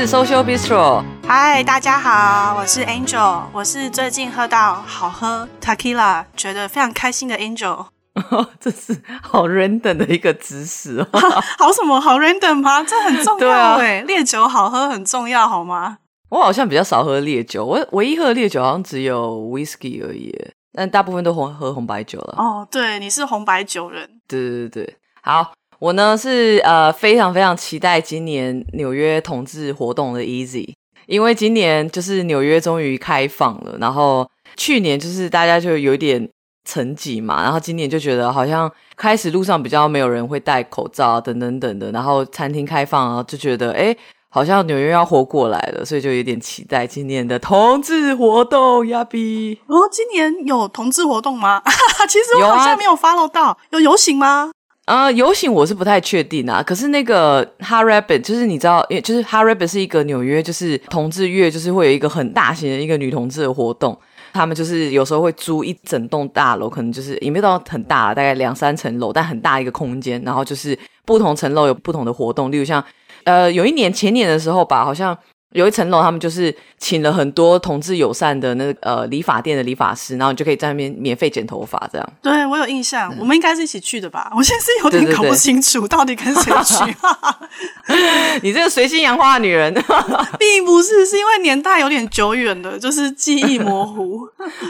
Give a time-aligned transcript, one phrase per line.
[0.00, 1.04] 是 Social Bistro。
[1.28, 7.84] 嗨，大家好，我是 Angel，我是最近喝到好喝 Tequila，觉得非常开心的 Angel。
[8.58, 11.06] 这是好 random 的一个知识哦。
[11.58, 12.00] 好什么？
[12.00, 12.82] 好 random 吗？
[12.82, 15.98] 这很重要哎，烈酒好喝很重要，好吗？
[16.30, 20.34] 我好像比较少喝烈酒，我唯一喝的烈酒好像只有 whisky 而已，
[20.72, 22.36] 但大部分都红喝红白酒了。
[22.38, 24.08] 哦，对，你是红白酒人。
[24.26, 25.52] 对对对对，好。
[25.80, 30.74] 我呢是呃非常非常期待今年纽约同志活动的 Easy，
[31.06, 36.28] 因为今年就是纽约终于开放了，然后去年就是大家就有点
[36.68, 43.96] 沉寂嘛，然后今年就觉得好像开始路上比较没有人会戴口罩等等等的，然后餐厅开放啊，就觉得诶
[44.28, 49.58] 好像纽约要活过来了，所以就有点期待今年的同志活动呀比。
[49.66, 51.62] 哦，今年有同志活动吗？
[52.06, 54.52] 其实我好像没有 follow 到，有，啊、有游行吗？
[54.90, 56.60] 啊、呃，游行我是不太确定啊。
[56.60, 63.96] 可是那个 Hot Rabbit 就是你知道，就是 Hot Rabbit 是一个纽约就是同志月，就是会有一个很大型的一个女同志的活动。
[64.32, 70.20] 他们就是有时候会租一整栋大楼，可能就是也没到很大，大概两三层楼，但很大一个空间。
[70.24, 72.84] 然后就是不同层楼有不同的活动，例如像
[73.22, 75.16] 呃，有一年前年的时候吧，好像。
[75.52, 82.12] 有一层楼，他们就是请了很多同志友善的那个呃理发店的理发师，然后你就可以在那边免费剪头发，这样。
[82.22, 84.32] 对，我有印象，嗯、我们应该是一起去的吧？
[84.36, 86.96] 我现在是有点搞不清楚到底跟谁去。
[88.42, 89.74] 你这个随心杨花的女人，
[90.38, 94.20] 并不是，是因为年代有点久远了，就是记忆模糊。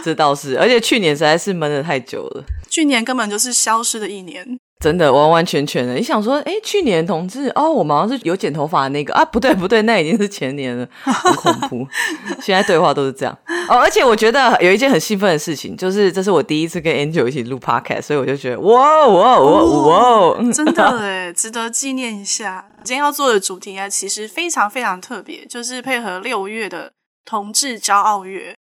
[0.03, 4.59] 这倒是，而且去年实在是闷的太久了，去年根本就是消失的一年。
[4.81, 11.87] 真的完完全全的，你想说，哎，去年同志哦，我们好像是有剪头发的那个啊，不对不对，那已经是前年了，很恐怖。
[12.41, 22.67] 现在对话都是这样哦，而且我觉得有一件很兴奋的事情，就是这是我第一次跟 Angel 一起录 Podcast，所以我就觉得哇哇哇哇，真的 哎，值得纪念一下。
[22.83, 26.91] 今天要做的主题啊，其实非常非常特别，就是配合六月的
[27.27, 28.55] 同志骄傲月。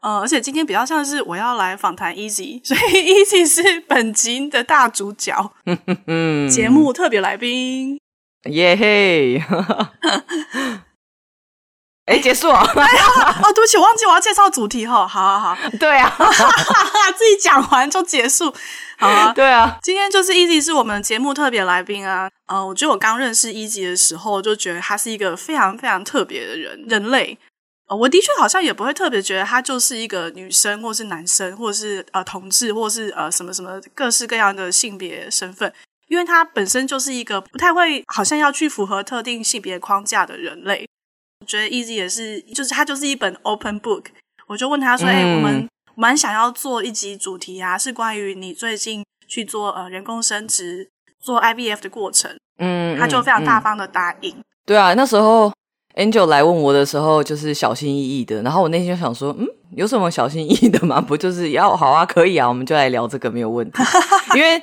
[0.00, 2.80] 呃，而且今天比较像是我要来访谈 Easy，所以
[3.24, 5.52] Easy 是本集的大主角，
[6.50, 8.00] 节目特别来宾，
[8.50, 9.42] 耶嘿！
[12.06, 12.58] 哎，结束了！
[12.58, 13.04] 哎呀，
[13.44, 16.12] 哦，对不起，我忘记我要介绍主题哈，好好好， 对啊，
[17.16, 18.52] 自己讲完就结束，
[18.98, 27.38] 好啊，对啊，今天就是 Easy 是我们节目特别来宾啊，呃，我觉得我刚认识 Easy 的时候，就觉得他是一个非常非常特别的人，人类。
[27.96, 35.72] 我的确好像也不会特别觉得他就是一个女生，或是男生，或者是呃同志，或是呃什么什么各式各样的性别身份，
[36.08, 40.86] 因为他本身就是一个不太会好像要去符合特定性别框架的人类。
[41.40, 44.06] 我觉得 Easy 也是，就是他就是一本 open book。
[44.46, 50.88] 我就问他说：“哎、嗯欸，我们蛮想要做一集主题啊，是关于你最近去做呃人工生殖、
[51.20, 54.36] 做 IVF 的过程。”嗯，他就非常大方的答应。
[54.36, 55.52] 嗯、对啊，那时候。
[55.96, 58.42] Angel 来问我的时候，就是小心翼翼的。
[58.42, 59.46] 然后我内心就想说，嗯，
[59.76, 61.00] 有什么小心翼翼的吗？
[61.02, 63.82] 不就是要好啊，可以啊，我们就来聊这个没有问题。
[64.36, 64.62] 因为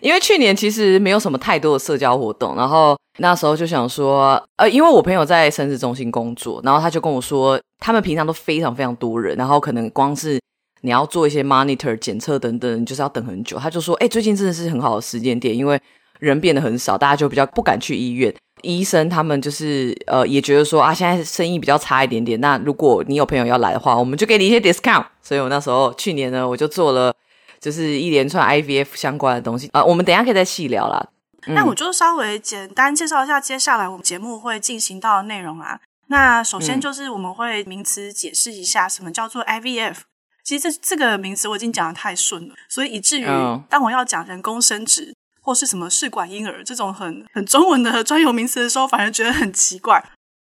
[0.00, 10.40] 因为去年其实没有什么太多的社交活动，然后那时候就想说，呃，因为我朋友在生殖中心工作，然后他就跟我说，他们平常都非常非常多人，然后可能光是
[10.82, 13.58] 你要做一些 monitor 检测等等，就是要等很久。
[13.58, 15.78] 他就说，哎，最近真的是很好的时间点，因为
[16.20, 18.32] 人变得很少，大家就比较不敢去医院。
[18.62, 22.40] 医生他们就是呃，也觉得说啊，现在生意比较差一点点。
[22.40, 25.06] 那如果你有朋友要来的话，我们就给你一些 discount。
[25.22, 27.14] 所以我那时候去年呢，我就做了
[27.60, 29.84] 就是一连串 IVF 相关的东西啊、呃。
[29.84, 31.08] 我们等一下可以再细聊啦。
[31.46, 35.80] 那我就稍微简单介绍一下接下来我们节目会进行到的内容啊。
[36.08, 39.96] 那首先就是我们会名词解释一下什么叫做 IVF。
[40.42, 43.24] 其实这这个名词我已经讲的太顺了，所以以至于
[43.68, 45.14] 当我要讲人工生殖。
[45.50, 50.00] 或是什么试管婴儿这种很很中文的专有名词的时候，反而觉得很奇怪。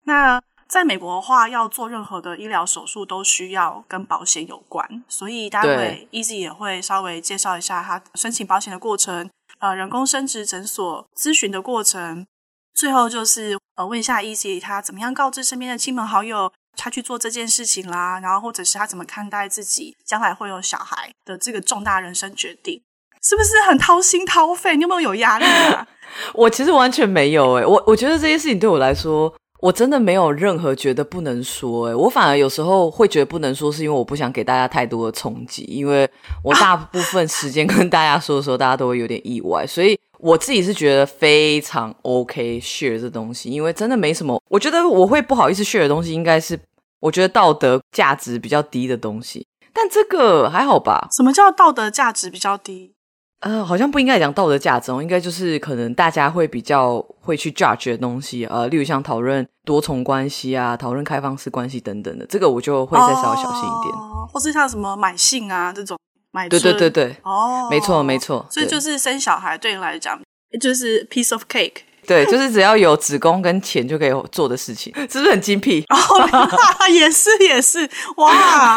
[0.05, 0.39] 那
[0.69, 9.31] 在美国的话，要做任何的医疗手术都需要跟保险有关，所以待会 Easy 也会稍微介绍一下他申请保险的过程，
[9.61, 12.27] 呃，人工生殖诊所咨询的过程，
[12.75, 22.83] 最后就是呃问一下 Easy 他怎么样告知身边的亲朋好友他去做这件事情啦，然后或者是他怎么看待自己将来会有小孩的这个重大人生决定。
[23.23, 24.77] 是不是很掏心掏肺？
[24.77, 25.87] 你有没有有压力啊？
[26.35, 36.09] 我其实完全没有诶，我我觉得这些事情对我来说，我真的没有任何觉得不能说诶，我反而有时候会觉得不能说，是因为我不想给大家太多的冲击，因为
[36.43, 46.59] 我大部分时间跟大家说的时候，大家都会有点意外， 所以我自己是觉得非常 OK share 这东西，因为真的没什么，我觉得我会不好意思 share 的东西，应该是
[47.01, 51.09] 我觉得道德价值比较低的东西，但这个还好吧？
[51.13, 52.95] 什么叫道德价值比较低？
[53.41, 65.99] 呃，好像不应该讲道德价值，应该就是可能大家会比较会去 judge 的东西，呃，例如像讨论多重关系啊，讨论开放式关系等等的，这个我就会再稍微小心一点，哦、或是像什么买性啊这种
[66.33, 70.21] 买，对对对对，哦，没错没错，所以就是生小孩对你来讲
[70.61, 71.83] 就是 piece of cake。
[72.07, 75.85] 对，就是只要有子宫跟钱就可以做的事情，是不是很精辟？
[75.89, 75.97] 哦，
[76.91, 78.77] 也是也是，哇！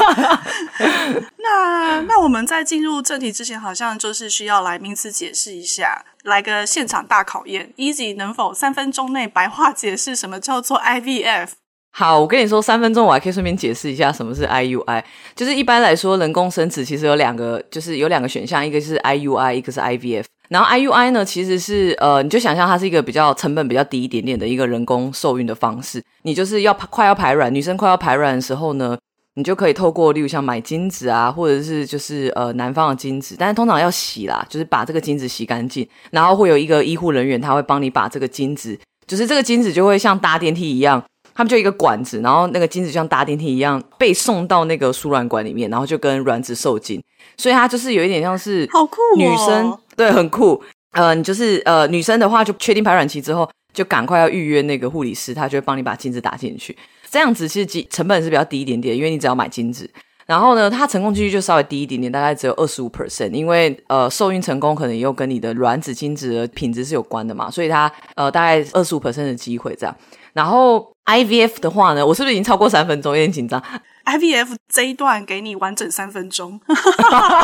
[1.38, 11.50] 那那我们在进入正题之前，好像就是需要来名词解释一下，来个现场大考验，Easy 能否三分钟内白话解释什么叫做 IVF？
[11.96, 15.04] 好，我跟你说，三分钟我还可以顺便解释一下什么是 IUI。
[15.36, 20.26] 就是一般来说，人工生殖其实有两个，就是有两个选项，一个是 IUI，一个是 IVF。
[20.50, 26.04] 然后 IUI 呢，其实是呃，你就想象它是一个比较成本比较低一点点的一个人工受孕的方式。
[26.24, 28.98] 你就是要快要排卵，女生快要排卵的时候呢，
[29.36, 41.04] 你就可以透过例如像买精子啊，或者是就是呃男方的精子，但是通常要洗啦，就是把这个精子洗干净，然后会有一个医护人员，他会帮你把这个精子，就是这个精子就会像搭电梯一样，
[41.36, 47.02] 他们就一个管子，然后那个精子就像搭电梯一样被送到那个输卵管里面，然后就跟卵子受精，
[47.38, 49.78] 所以它就是有一点像是好酷哦，女生。
[49.96, 50.62] 对，很酷。
[50.92, 56.76] 呃，你就是呃，女生的话，就确定排卵期之后，就赶快要预约那个护理师，他就会帮你把精子打进去。
[57.10, 59.90] 这样子其实成本是比较低一点点，因为你只要买精子。
[60.26, 63.32] 然后呢，它成功几率就稍微低一点点，大概只有二十五 percent。
[63.32, 69.96] 因为呃，受孕成功可能又跟你的卵子、精子的品质是有关的嘛，所以它呃大概二十五 percent 的机会这样。
[70.34, 73.14] 然后 IVF 的话呢，我是不是已经超过三分钟？
[73.14, 73.62] 有点紧张。
[74.06, 76.60] IVF 这一段给你完整三分钟，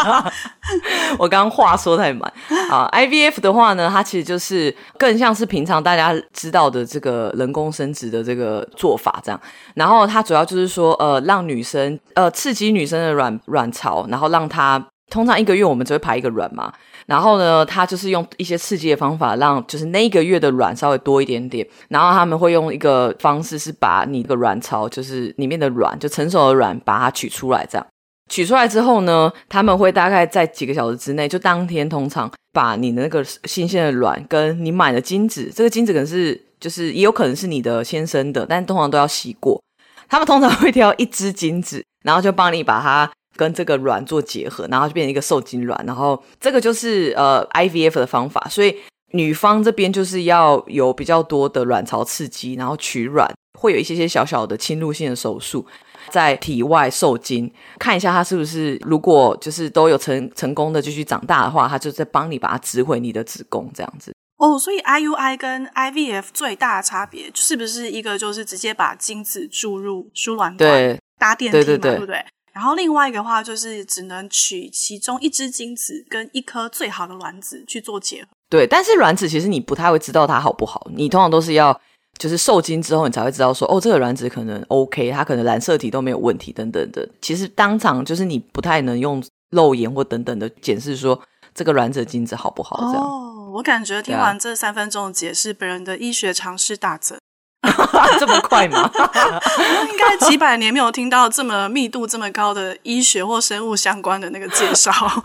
[1.18, 2.30] 我刚刚话说太满
[2.70, 2.90] 啊。
[2.92, 9.40] IVF 的话呢，它其实就是更像是平常大家知道的这个人工生殖的这个做法这样。
[9.74, 16.74] 然后它主要就是说，呃，让女生呃刺激女生的卵卵巢，然后让她通常一个月我们只会排一个卵嘛。
[17.10, 21.68] 然后呢，他就是用一些刺激的方法，让就是那一个月的卵稍微多一点点。
[21.88, 27.66] 然后他们会用一个方式，是把你的卵巢，就是里面的卵，就成熟的卵，把它取出来。
[27.66, 27.88] 这样
[28.30, 39.60] 取出来之后呢，他们会大概在几个小时之内，就当天通常把你的那个新鲜的卵跟你买的精子，这个精子可能是就是也有可能是你的先生的，但通常都要洗过。
[40.08, 43.12] 他们通常会挑一支精子，然后就帮你把它。
[43.40, 48.46] 跟这个卵做结合，然后就变成一个受精卵，然后这个就是呃 IVF 的方法。
[48.50, 48.76] 所以
[49.14, 55.66] 女方这边就是要有比较多的卵巢刺激，然后取卵，会有一些些小小的侵入性的手术，
[56.10, 57.50] 在体外受精，
[57.80, 64.14] 看一下它是不是如果就是都有成成功的继续长大的话，它就在帮你把它植回你的子宫这样子。
[64.38, 72.26] 哦，所以 IUI 跟 IVF 最大的差别是不是一个就是直接把精子注入输卵管，搭电梯嘛，对对对，对不对？
[72.60, 78.28] 然后另外一个话就是只能取其中一只精子跟一颗最好的卵子去做结合。
[78.50, 81.80] 对，但是卵子其实你不太会知道它好不好，你通常都是要
[82.18, 87.08] 就是受精之后你才会知道说哦，这个卵子可能 OK，它可能染色体都没有问题等等的。
[87.22, 91.18] 其实当场就是你不太能用肉眼或等等的检视说
[91.56, 93.02] 这个卵子的精子好不好这样。
[93.02, 97.18] 哦，我感觉听完这三分钟的解释，本人的医学常识大增。
[98.20, 98.90] 这么快吗？
[99.92, 104.92] 应该几百年没有听到这么密度这么高的医学或生物相关的那个介绍。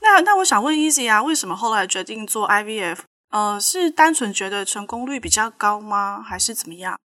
[0.00, 2.98] 那那我想问 Easy 啊，为什么后来决定做 IVF？
[3.30, 6.22] 呃，是单纯觉得成功率比较高吗？
[6.24, 6.96] 还是怎么样？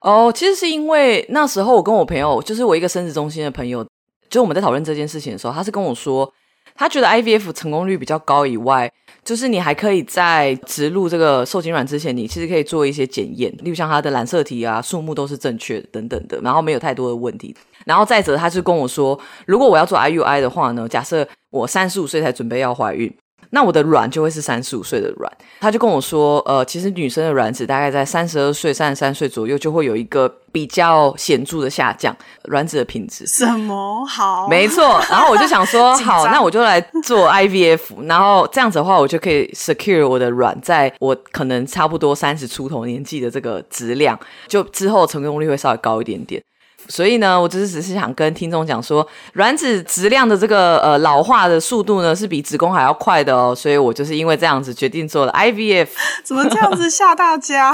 [0.00, 3.86] 哦，其实是因为那时候我跟我朋友，就是我一个生殖中心的朋友，
[4.28, 6.30] 就我们在讨论这件事情的时候，他是跟我说，
[6.74, 8.92] 他觉得 IVF 成功率比较高以外。
[9.24, 17.54] 就是你还可以在植入这个受精卵之前，你其实可以做一些检验，例如像它的染色体啊、数目都是正确的等等的，然后没有太多的问题。
[17.84, 23.12] 然后再者，他就跟我说，如果我要做 IUI 的话呢，假设我三十五岁才准备要怀孕。
[23.54, 25.30] 那我的卵就会是三十五岁的卵，
[25.60, 33.26] 他就跟我说，呃，其实女生的卵子大概在三十二岁、三十三岁左右就会有一个比较显著的下降，卵子的品质。
[33.26, 34.48] 什么好？
[34.48, 34.98] 没错。
[35.10, 44.18] 然后我就想说， 好，那我就来做 IVF，然后这样子的话，我就可以 secure 我的卵，在我可能差不多三十出头年纪的这个质量，
[44.48, 46.42] 就之后成功率会稍微高一点点。
[46.88, 53.54] 所以呢，我只是只是想跟听众讲说，卵子质量的这个呃老化的速度呢，是比子宫还要快的哦。
[53.54, 55.88] 所以我就是因为这样子决定做了 IVF。
[56.22, 57.72] 怎么这样子吓大家？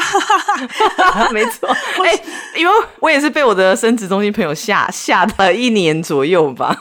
[1.33, 1.69] 没错，
[2.05, 2.23] 哎、欸，
[2.57, 6.79] 因为我也是被我的生殖中心朋友吓吓了一年左右吧。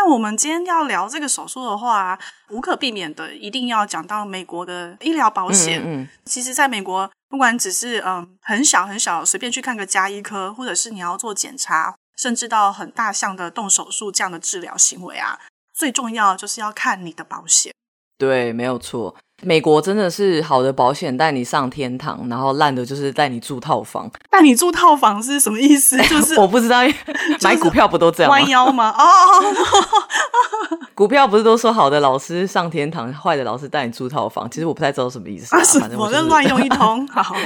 [0.00, 2.16] 那我们今天要聊这个手术的话，
[2.50, 5.82] 无可避免的一定要讲到美国的医疗保险。
[5.82, 15.40] 嗯，嗯，其实，在美国，不管只是嗯很小很小，随便去看个加医科，或者是你要做检查，甚至到很大项的动手术这样的治疗行为啊，
[15.74, 17.74] 最重要就是要看你的保险。
[18.16, 19.16] 对，没有错。
[19.42, 24.10] 美国真的是好的保险带你上天堂，然后烂的就是带你住套房。
[24.28, 25.96] 带你住套房是什么意思？
[26.08, 26.78] 就是我不知道，
[27.42, 28.92] 买股票不都这样弯腰吗？
[28.98, 29.06] 哦，
[30.92, 34.50] 股票不是都说好的老师上天堂，坏的老师带你住套房？
[34.50, 35.62] 其实我不太知道什么意思啊。
[35.80, 37.06] 反正我就乱用一通。
[37.08, 37.36] 好，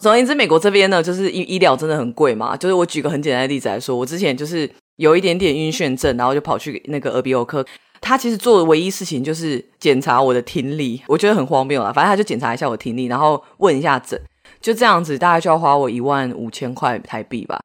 [0.00, 2.56] 总而言之，美国这边呢，就是医医疗真的很贵嘛。
[2.56, 7.64] 就是我举个很简单的例子来说，我之前就是有一点点晕眩症，然后就跑去那个耳鼻喉科。
[8.00, 11.92] 他其实做的唯一事情就是检查我的听力，我觉得很荒谬啊。
[11.92, 14.20] 反正他就检查一下我听力，然后问一下诊，
[14.60, 17.60] 就这样子，大概就要花我一万五千块台币吧。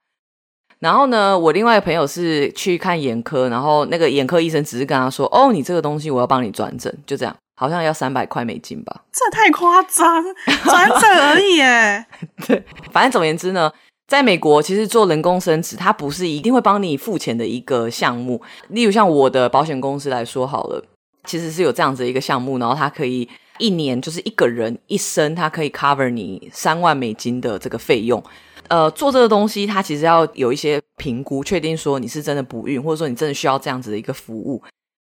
[0.80, 10.22] 然后呢，我另外一个朋友是去看眼科，然后那个眼科医生只是跟他说：“哦，你这个东西我要帮你转诊，就这样，好像要三百块美金吧。”这太夸张，
[10.66, 12.06] 转诊而已耶。
[12.46, 12.62] 对，
[12.92, 13.72] 反正总而言之呢。
[14.05, 18.41] 在美国，其实做人工生殖，它不是一定会帮你付钱的一个项目。
[18.67, 20.83] 例如像我的保险公司来说好了，
[21.24, 28.22] 其实是有这样子一个项目，然后它可以一年就是一个人一生，它可以 cover 你三万美金的这个费用。
[28.67, 34.62] 呃，做这个东西，它其实要有一些评估，确定说你是真的不孕，或者说你真的需要这样子的一个服务。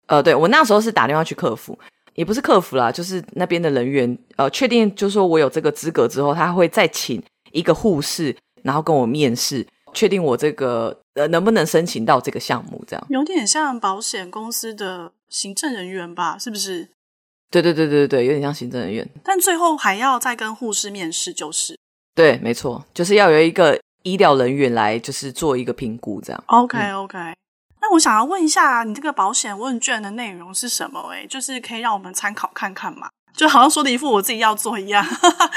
[0.08, 1.77] 呃，对，我那时候是打电话去客服，
[2.15, 8.36] 也不是客服啦，就是那边的人员，呃，确定就是说我有这个资格之后，他会再请一个护士。
[8.63, 16.38] 然后跟我面试，确定我这个呃能不能申请到这个项目，这样有点像保险公司的行政人员吧？
[16.38, 16.89] 是不是？
[17.51, 19.08] 对对对对对，有点像行政人员。
[19.24, 21.75] 但最后还要再跟护士面试，就是
[22.13, 26.44] 对，没错，就是要有一个医疗人员来，就是做一个评估，这样。
[26.46, 27.36] OK OK，嗯，
[27.82, 31.00] 那我想要问一下，你这个保险问卷的内容是什么？
[31.10, 33.10] 诶，就是可以让我们参考看看嘛。
[33.36, 35.06] 就好像说的一副我自己要做一样，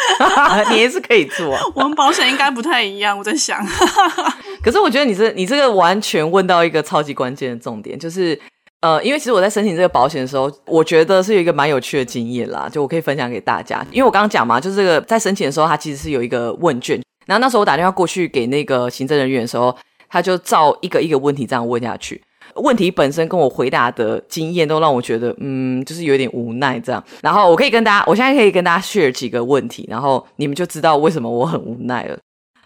[0.70, 1.58] 你也是可以做。
[1.74, 3.64] 我们保险应该不太一样，我在想。
[4.62, 8.38] 可是我觉得你这你这个完全问到一个超级关键的重点，就是
[8.80, 13.84] 呃，因为其实我在申请这个保险的时候，我觉得是有一个蛮有趣的经验啦，就我可以分享给大家。
[13.90, 19.76] 因为我刚刚讲嘛，就是这个在申请的时候，它其实是有一个问卷，然后那时候我打电话过去给那个行政人员的时候，
[20.08, 22.22] 他就照一个一个问题这样问下去。
[22.56, 27.02] 问题本身跟我回答的经验都让我觉得，嗯，就是有点无奈这样。
[27.22, 32.18] 然后我可以跟大家，我现在可以跟大家 share 几个问题，然后你们就知道为什么我很无奈了。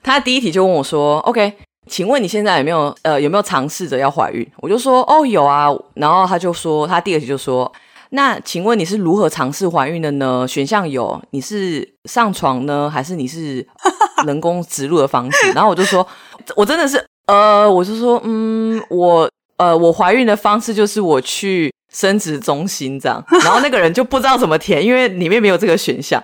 [0.02, 1.52] 他第一题就问我说：“OK，
[1.88, 7.70] 请问你现在有没有呃有没有尝试着要怀孕？”我就说：“哦，有啊。”然后他就说，他第二题就说
[8.10, 10.46] ：“那请问你是如何尝试怀孕的呢？
[10.46, 13.66] 选项有你是上床呢，还是你是
[14.26, 16.06] 人工植入的方式？”然后我就说
[16.54, 19.28] ：“我真的是呃，我就说嗯，我。”
[19.58, 26.22] 呃，我怀孕的方式就是我去生殖中心这样，然后那个人就不知道怎么填，因为里面没有这个选项，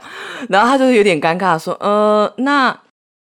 [0.49, 2.79] 然后他就有点尴尬说，呃，那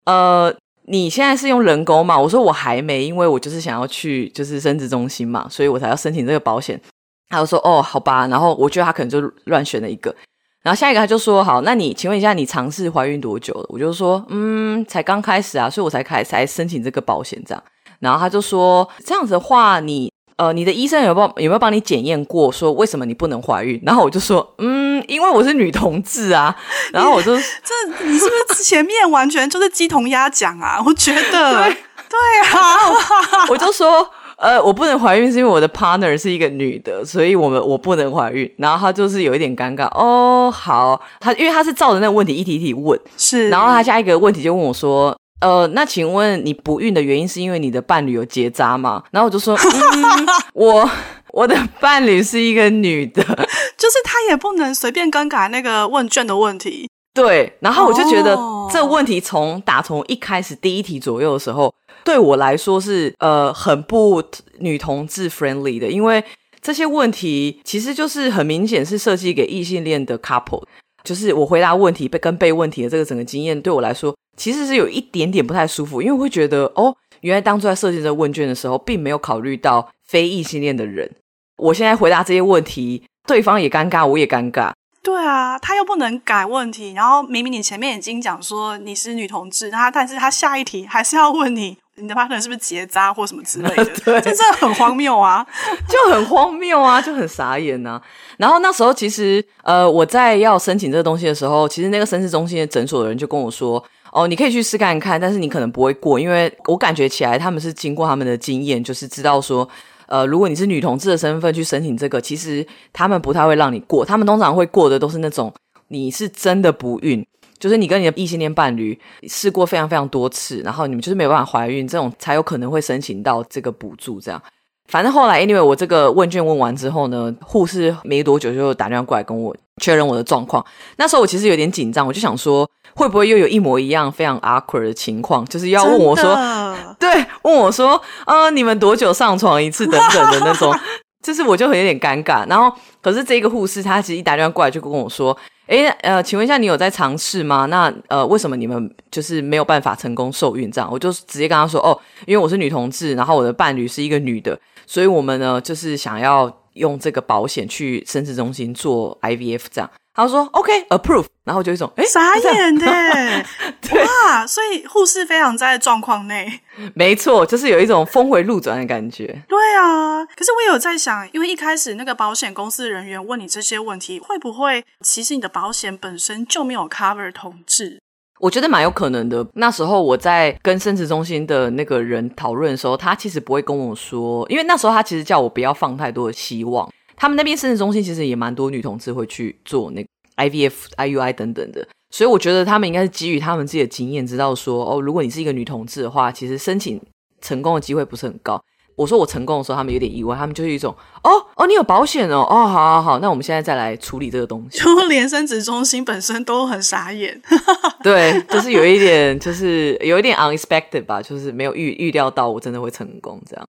[0.04, 0.54] 呃，
[0.86, 2.18] 你现在是用人工嘛？
[2.18, 6.80] 我说我还没，因为我就是想要去就是生殖中心嘛，所以我才要申请这个保险。
[7.28, 10.14] 他就说，哦，好吧，然后我觉得他可能就乱选了一个，
[10.62, 13.66] 然后下一个他就说，好，那你请问一下，你尝试怀孕多久了？
[13.68, 17.62] 我就说，嗯，才刚开始啊，所以我才开才申请这个保险这样。
[18.00, 22.50] 然后他就说：“这样子的话你，呃，你的医生有没有有没有帮你检验过？
[22.52, 26.54] 说为什么你不能怀孕？”然后我就说：“嗯，因为我是女同志啊。
[26.92, 30.80] ”然后我就这，你是不是前面完全就是鸡同鸭讲啊？
[30.86, 31.22] 我觉得
[31.66, 31.76] 对，
[32.08, 32.18] 对
[32.52, 39.86] 啊，我就说：“呃，我不能怀孕是因为我的 partner 是一个女的，所以我们我不能怀孕。”然后他就是有一点尴尬。
[39.88, 45.16] 哦，好，他因为他是照着那个问题一题一题问，是，然后他下一个问题就问我说。
[45.40, 49.04] 呃，那请问你不孕的原因是因为你的伴侣有结扎吗？
[49.12, 50.90] 然后我就说， 嗯、我
[51.32, 53.22] 我的伴侣是一个女的，
[53.78, 56.88] 就是她也不能随便更改那个问卷的问题。
[57.14, 58.36] 对，然后我就觉得
[58.72, 61.72] 这问题从打从一开始第一题左右的时候，
[62.04, 64.22] 对我来说是呃很不
[64.58, 66.22] 女同志 friendly 的，因为
[66.60, 70.64] 这些问题其实就是很明显是设计给异性恋的 couple。
[71.08, 81.10] 就是我回答问题被跟被问题的这个整个经验对我来说，其实是有一点点不太舒服，因为我会觉得哦，原来当初在设计这个问卷的时候，并没有考虑到非异性恋的人。
[81.56, 84.70] 我现在回答这些问题，对方也尴尬，我也尴尬。
[85.02, 91.78] 对啊，他又不能改问题，然后明明你前面已经讲说你是女同志，他但是他下一题还是要问你。
[92.00, 93.84] 你的 partner 是不是结扎或什么之类的？
[94.04, 95.46] 对，这真的很荒谬啊，
[95.88, 98.02] 就很荒谬啊，就很傻眼呐、啊。
[98.36, 109.68] 然后那时候其实，呃，我在要申请这个东西的时候，其实那个生殖中心的诊所的人就跟我说：“哦，你可以去试看看，但是你可能不会过，因为我感觉起来他们是经过他们的经验，就是知道说，
[110.06, 115.52] 呃，如果你是女同志的身份去申请这个，其实他们不太会让你过，他们通常会过的都是那种
[115.88, 117.26] 你是真的不孕。”
[117.58, 118.98] 就是你跟你的异性恋伴侣
[119.28, 124.40] 试过非常非常多次，然后你们就是没有办法怀孕，这种才有可能会申请到这个补助这样。
[124.88, 130.64] 反正后来，anyway，我这个问卷问完之后呢，护士没多久就打电话过来跟我确认我的状况。
[130.96, 136.34] 那时候我其实有点紧张，我就想说，会不会又有一模一样非常 awkward 的情况，就是要问我说，
[136.98, 137.10] 对，
[137.42, 140.74] 问我说，呃，你们多久上床一次等等的那种，
[141.22, 142.48] 就是我就有点尴尬。
[142.48, 145.36] 然后，可是这个护士他其实一打电话过来就跟我说。
[145.68, 147.66] 哎，呃，请问一下，你有在尝试吗？
[147.66, 150.70] 那呃，为什么你们就是没有办法成功受孕？
[150.70, 151.92] 这样，我就直接跟他说，哦，
[152.24, 159.90] 因为我是女同志，然后我的伴侣是一个女的，所以我们呢就是想要用这个保险去生殖中心做 IVF 这样。
[160.14, 162.86] 他说 OK，approve，、然后就一种哎，傻眼的，
[164.24, 164.44] 哇！
[164.44, 166.60] 所以护士非常在状况内，
[166.94, 169.26] 没错，就是有一种峰回路转的感觉。
[169.48, 178.00] 对啊，可是我有在想，因为一开始那个保险公司人员问你这些问题，会不会其实你的保险本身就没有 cover 同志？
[178.40, 179.46] 我觉得蛮有可能的。
[179.54, 186.88] 那时候我在跟生殖中心的那个人讨论的时候，他其实不会跟我说，因为那时候他其实叫我不要放太多的希望。
[187.16, 197.00] 他们那边生殖中心其实也蛮多女同志会去做那个 IVF、IUI 等等的，所以我觉得他们应该是基于他们自己的经验，知道说哦，如果你是一个女同志的话，其实申请
[197.40, 198.62] 成功的机会不是很高。
[198.98, 204.78] 我说我成功的时候，他们有点意外，他们就是一种哦哦，你有保险哦，哦，好好好，那我们现在再来处理这个东西。
[204.82, 207.40] 就连生殖中心本身都很傻眼，
[208.02, 213.64] 对，就是有一点，就是有一点 unexpected 吧，就是没有预预料到我真的会成功这样。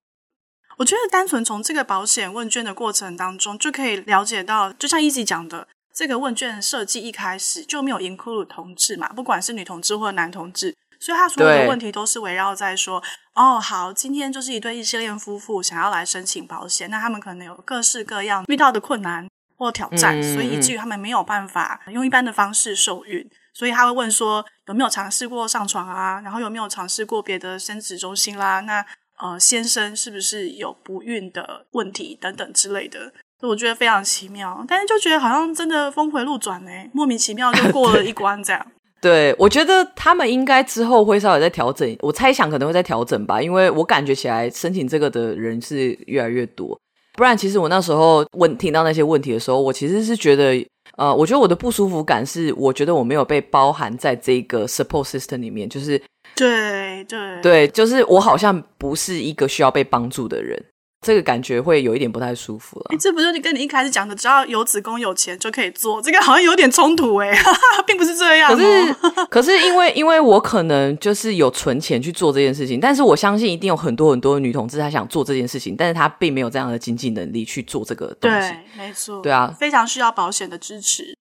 [0.78, 13.04] 我觉得单纯从这个保险问卷的过程当中，就可以了解到，就像 Easy 讲的，这个问卷设计一开始就没有 include 同志嘛，不管是女同志或男同志，所以他所有的问题都是围绕在说，
[13.40, 19.26] 哦，好，今天就是一对异性恋夫妇想要来申请保险，那他们可能有各式各样遇到的困难
[19.58, 28.86] 或挑战，嗯、所以以至于他们没有办法用一般的方式受孕，所以他会问说，有没有尝试过上床啊，然后有没有尝试过别的生殖中心啦，那。
[29.22, 33.12] 呃，先生是不是有不孕的问题等等之类的？
[33.42, 38.66] 我觉得非常奇妙，但是就觉得好像真的峰回路转呢，莫名其妙就过了一关这样。
[39.02, 46.80] 对，我觉得他们应该之后会稍微再调整，我猜想可能会再调整吧，因为我感觉起来申请这个的人是越来越多。
[47.14, 50.54] 不然，其实我那时候问听到那些问题的时候，我其实是觉得，
[50.98, 56.02] 呃，我觉得我的不舒服感是，我觉得我没有被包含在这个 support system 里面，就是。
[56.36, 60.64] 对对对，就是我好像不是一个需要被帮助的人，
[61.02, 62.88] 这个感觉会有一点不太舒服了。
[62.90, 67.32] 欸，这不就你跟你一开始讲的，只要有子宫有钱就可以做，这个好像有点冲突哎，
[67.88, 68.54] 并不是这样。
[68.54, 68.94] 可是，
[69.32, 78.50] 可是因为因为我可能就是有存钱去做这件事情，但是我相信一定有很多很多的女同志她想做这件事情，但是她并没有这样的经济能力去做这个东西。
[78.50, 79.22] 对，没错。
[79.22, 81.16] 对啊，非常需要保险的支持。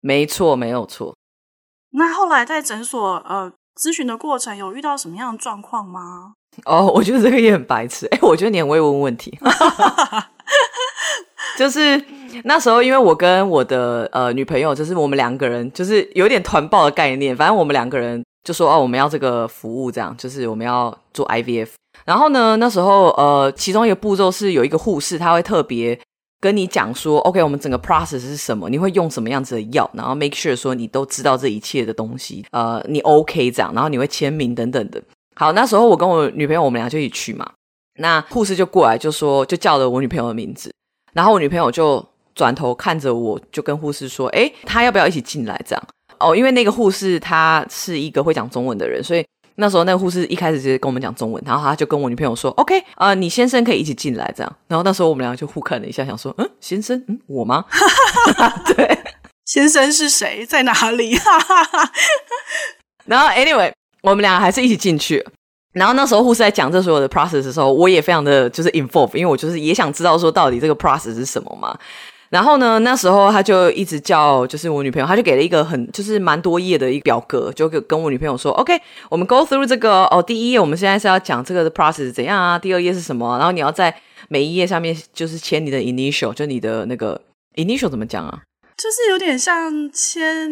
[0.00, 1.16] 没错，没有错。
[1.92, 3.52] 那后来在诊所呃。
[3.80, 6.34] 咨询的过程有遇到什么样的状况吗？
[6.64, 8.06] 哦，我觉得这个也很白痴。
[8.06, 9.38] 哎，我觉得你很会问问题。
[11.56, 12.02] 就是
[12.44, 17.36] 那时候，因为我跟我的呃女朋友，就是我们两个人，就是有点团报的概念。
[17.36, 21.70] 反正我们两个人就说哦，我们要这个服务，这样就是我们要做 IVF。
[22.04, 25.98] 然后呢，那时候呃，其中一个步骤是有一个护士，他会特别。
[26.42, 28.68] 跟你讲说，OK，我们整个 process 是什么？
[28.68, 29.88] 你会用什么样子的药？
[29.94, 35.00] 然后 make sure 说你都知道这一切的东西，呃，你 OK 这样，然后你会签名等等的。
[35.36, 37.48] 好，那时候我跟我女朋友，我们俩就一起去嘛。
[38.00, 40.74] 那护士就过来就说，就叫了我女朋友的名字，
[41.12, 45.62] 然后我女朋友就转头看着我，就跟护士说，诶，她要不要一起进来？
[45.64, 45.84] 这样
[46.18, 49.24] 哦，因为那个护士她是一个会讲中文的人，所以。
[49.56, 57.64] 那时候那个护士一开始就跟我们讲中文，然后他就跟我女朋友说：“OK，啊、呃，你先生可以一起进来。”这样，然后那时候我们两个就互看了一下，想说：“嗯，先生，嗯，我吗？”
[58.74, 58.98] 对，
[59.44, 61.16] 先生是谁，在哪里？
[63.06, 65.24] 然后，anyway，我们两个还是一起进去。
[65.72, 71.76] 然后那时候护士在讲这所有的 process 的时候，我也非常的就是 involve，因为我就是也想知道说到底这个 process 是什么嘛。
[72.32, 78.72] 然后呢，那时候他就一直叫，就是我女朋友，他就给了一个很就是蛮多页的一个表格，就跟我女朋友说，OK，
[79.10, 83.94] 我们 go through 这个哦，第一页我们现在是要讲这个的 process 怎样啊，第二页是什么，然后你要在
[84.30, 87.20] 每一页上面就是签你的 initial，就你的那个
[87.56, 88.40] initial 怎么讲啊？
[88.78, 90.50] 就是有点像签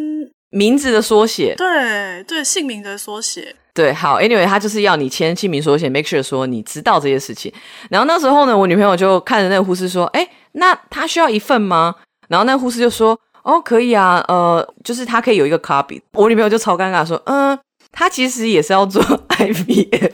[0.50, 3.56] 名字的缩写，对对，姓名的缩写。
[3.72, 7.50] 对，好，anyway，他就是要你签姓名缩写，make sure 说你知道这些事情。
[7.88, 10.28] 然后那时候呢，我女朋友就看着那个护士说，哎。
[10.52, 11.94] 那他需要一份吗？
[12.28, 17.58] 然后那护士就说：“哦，可以啊，呃，就是他可以有一个 copy。”我女朋友就超尴尬说：“嗯，
[17.92, 20.00] 他其实也是要做 IVF 的。”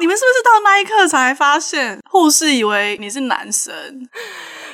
[0.00, 3.74] 你们是不是到那一刻才发现护士以为你是男生？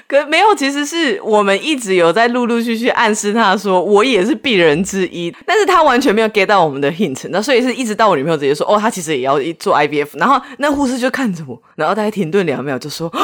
[0.06, 13.10] 可没有，其实是我们一直有在陆陆续续暗示他说我也是病人之一，但是他完全没有 get 到我们的 hint，那所以是一直到我女朋友直接说哦，他其实也要做 IVF，然后那护士就看着我，然后大概停顿两秒就说。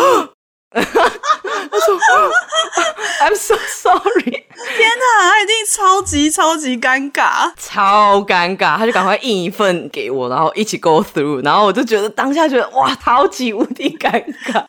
[3.20, 4.46] “I'm so sorry。
[4.76, 8.76] ”天哪，他一定超级超级尴尬，超尴尬。
[8.76, 11.44] 他就赶快印一份给我，然后一起 go through。
[11.44, 14.10] 然后我就觉得当下觉得哇，超级无敌尴
[14.44, 14.64] 尬。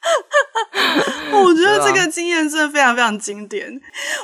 [1.34, 3.68] 我觉得这个经验真的非常非常经典。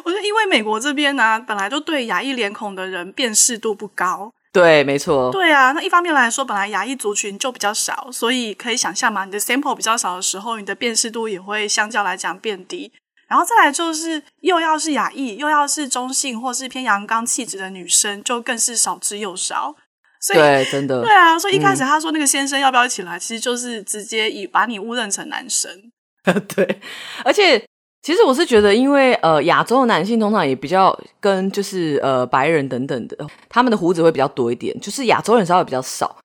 [0.04, 4.32] 我觉得因为美国这边呢、啊，本来就对亚裔脸孔的人辨识度不高。
[4.54, 5.30] 对，没错。
[5.32, 12.92] 对啊，那一方面来说，本来亚裔族群就比较少，所以可以想象嘛，你的 sample 比较少的时候，你的辨识度也会相较来讲变低。
[13.28, 19.76] 然后再来就是，又要是雅裔，又要是中性或是偏阳刚气质的女生，就更是少之又少。
[20.22, 21.02] 所以，对，真的。
[21.02, 25.72] 对啊，所以一开始他说那个先生要不要一起来，嗯、其实就是直接以把你误认成男生。
[26.56, 26.82] 对，
[27.24, 27.64] 而且。
[28.04, 33.18] 其实我是觉得，因为呃，亚洲的男性通常也比较跟就是呃白人等等的，
[33.50, 36.16] 他们的胡子会比较多一点，就是亚洲人稍微比较少，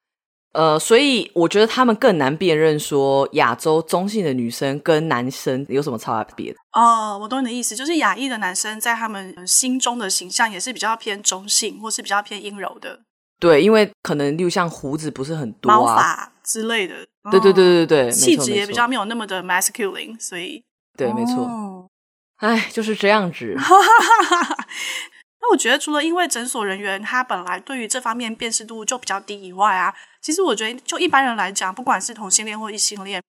[0.53, 6.55] 呃，所以我觉得他们更难辨认说亚洲中性的女生跟男生有什么差别。
[6.73, 13.01] 哦，我懂你的意思，就是亚裔的男生在他们心中的形象也是比较偏中性，或是比较偏阴柔的。
[13.41, 16.95] 对，因为可能例如像胡子不是很多啊，毛发之类的。
[17.31, 20.62] 对对对对对，气质也比较没有那么的 masculine，所以。
[20.97, 21.88] 对，没错。
[22.37, 23.57] 哎，就是这样子。
[25.42, 33.22] 那我觉得，除了因为诊所人员他本来对于这方面辨识度就比较低以外啊，其实我觉得就一般人来讲，不管是同性恋或异性恋，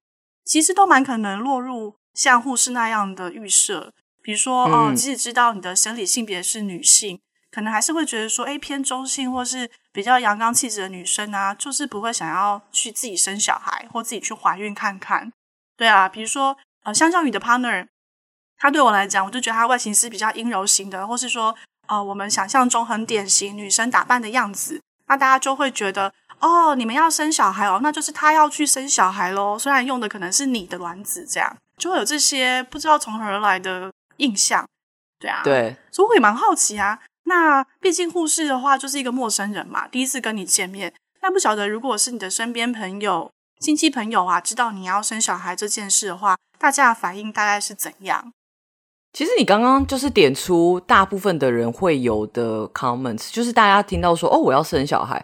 [0.46, 3.92] 其实都蛮可能落入像护士那样的预设。
[4.22, 7.20] 比如说，哦、嗯，即使知道你的生理性别是女性，
[7.52, 15.32] 可能还是会觉得说，哎，偏中性或是比较阳刚气质的女生啊，就是不会想要去自己生小孩或自己去怀孕看看。
[15.76, 16.58] 对啊，比如说。
[16.86, 17.88] 呃，相较于你的 partner，
[18.58, 21.56] 他对我来讲，我就觉得他外形是比较阴柔型的，或是说，
[21.88, 29.58] 呃，我们想象中很典型女生打扮的样子，那大家就会觉得，哦，你们要生小孩哦，那就是她要去生小孩喽。
[29.58, 34.68] 虽然用的可能是你的卵子，这样就会有这些不知道从何而来的印象，
[35.20, 37.00] 对啊，对，所以我也蛮好奇啊。
[37.26, 43.30] 那毕竟护士的话就是一个陌生人嘛，第一次跟你见面，那不晓得如果是你的身边朋友。
[43.60, 48.34] 亲戚朋友啊，知道你要生小孩这件事的话，大家的反应大概是怎样？
[49.14, 55.24] 其实你刚刚就是点出大部分的人会有的 comments，就是大家听到说哦，我要生小孩，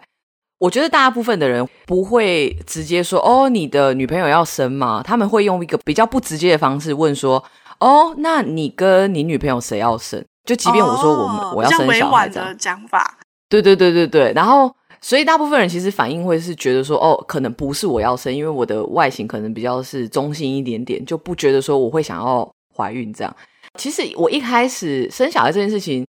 [0.58, 5.02] 我觉得大部分的人不会直接说哦，你的女朋友要生吗？
[5.04, 7.42] 他们会用一个比较不直接的方式问说
[7.80, 10.24] 哦，那你跟你女朋友谁要生？
[10.44, 14.74] 就即便我说我们、哦、我要生小孩的讲法，对对对对对，然后。
[15.02, 23.36] 所以大部分人其实反应会是觉得说，哦，可能不是我要生，因为我的外形可能比较是中性一点点，就不觉得说我会想要怀孕这样。
[23.80, 26.04] 其实我一开始生小孩这件事情，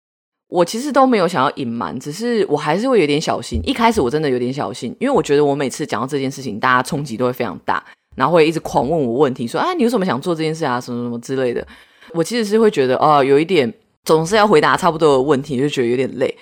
[0.48, 3.60] 我其实都没有想要隐瞒，只是我还是会有点小心。
[3.64, 7.80] 一开始我真的有点小心，因为我觉得我每次讲到这件事情，大家冲击都会非常大，
[8.16, 11.64] 然后会一直狂问我问题，说啊，你有什么想做这件事啊，什么什么之类的。
[12.12, 16.36] 我其实是会觉得，哦，有一点总是要回答差不多的问题，就觉得有点累。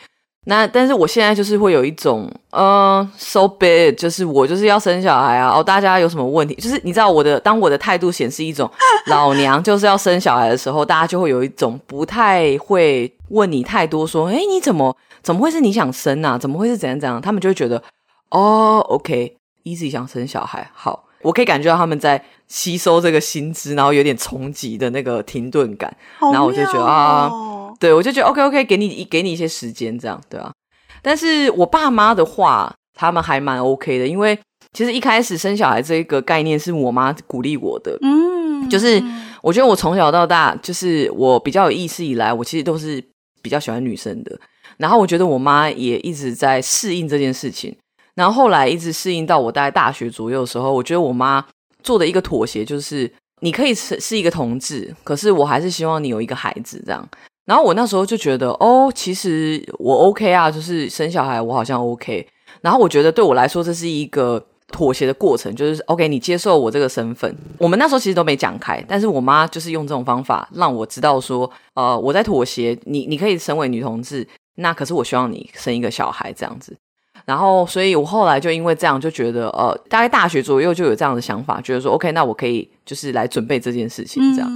[0.49, 5.51] 那但是我现在就是会有一种，嗯、呃，so bad，就是我就是要生小孩啊！
[5.55, 6.55] 哦，大家有什么问题？
[6.55, 8.69] 就是你知道我的，当我的态度显示一种
[9.09, 16.39] 老娘就是要生小孩的时候，大家就会有一种不太会问你太多，说，诶，你怎么怎么会是你想生啊？
[16.39, 17.21] 怎么会是怎样怎样？
[17.21, 17.83] 他们就会觉得，
[18.31, 27.31] 哦，OK，easy，想生小孩，好，我可以感觉到他们在吸收这个薪资，然后有点冲击的那个停顿感，哦、然后我就觉得啊。
[27.79, 30.53] 对，我就觉得 OK OK，给你给你一些时间，这样对啊。
[31.01, 34.39] 但是我爸妈的话，他们还蛮 OK 的，因为
[34.73, 39.03] 其实一开始生小孩这个概念是我妈鼓励我的，嗯，就是
[39.41, 43.03] 我觉得我从小到大，就是我比较有意识以来，我其实都是
[43.41, 44.39] 比较喜欢女生的。
[44.77, 47.75] 然后我觉得我妈也一直在适应这件事情，
[48.15, 51.45] 然后后来一直适应到我大概大学左右的时候，我觉得我妈
[51.83, 53.11] 做的一个妥协就是，
[53.41, 57.09] 你可以是是一个同志，可是我还是希望你有一个孩子这样。
[57.49, 62.29] 然后我那时候就觉得，哦，其实我 OK 啊，就是生小孩我好像 OK。
[62.61, 67.35] 然后我觉得对我来说这是一个妥协的过程，就是 OK，你接受我这个身份。
[67.57, 76.77] 我们那时候其实都没讲开，但是我妈就是用这种方法让我知道说，呃，我在妥协，你你可以成为女同志，那可是我希望你生一个小孩这样子。
[77.25, 84.51] 然后，所以我后来就因为这样就觉得，呃，大概大学左右就有这样的想法，觉得说 OK，那我可以就是来准备这件事情这样。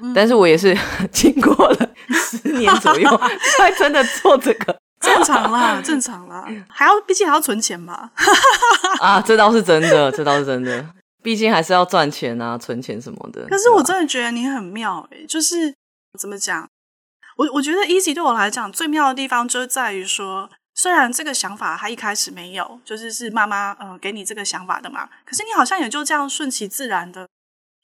[0.00, 0.76] 嗯、但是我也是
[1.12, 3.20] 经过了 十年左右
[3.56, 8.10] 才真的做这个正常啦， 正常啦，还要毕竟还要存钱嘛。
[9.00, 10.84] 啊，这倒是真的，这倒是真的，
[11.22, 13.46] 毕竟还是要赚钱啊，存钱什么的。
[13.48, 15.74] 可是我真的觉得你很妙诶、欸，就是
[16.18, 16.68] 怎么讲？
[17.36, 27.28] 我我觉得 Easy 对我来讲最妙的地方，就是在于说，虽然这个想法他一开始没有，就是是妈妈嗯、呃、给你这个想法的嘛，可是你好像也就这样顺其自然的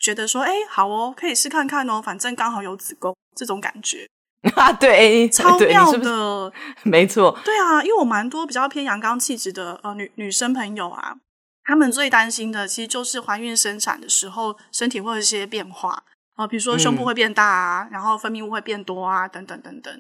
[0.05, 4.07] 觉得说，哎，好哦，可以试看看哦，反正刚好有子宫这种感觉。
[4.55, 7.39] 啊，对，超妙的，是 是没错。
[7.43, 11.17] 对啊，因为我蛮多比较偏阳刚气质的呃女女生朋友啊，
[11.65, 15.93] 她们最担心的其实就是怀孕生产的时候身体会有一些变化
[16.35, 19.99] 啊，呃，比如说胸部会变大啊，嗯，然后分泌物会变多啊，等等等等。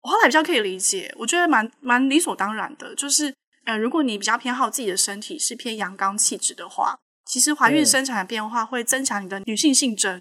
[0.00, 3.34] 我后来比较可以理解，我觉得蛮蛮理所当然的，就是
[3.66, 10.20] 呃，如果你比较偏好自己的身体是偏阳刚气质的话，其实怀孕生产的变化会增强你的女性性征。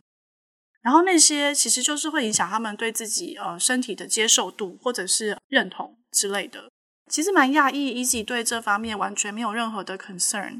[0.81, 6.69] 然后那些其实就是会影响他们对自己呃身体的接受度或者是认同之类的。
[7.09, 10.57] 其实蛮讶异，Easy 对这方面完全没有任何的 concern。